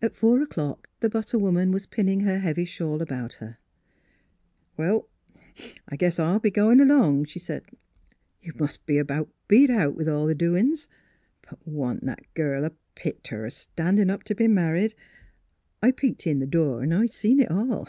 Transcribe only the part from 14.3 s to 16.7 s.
be married; I peeked in th'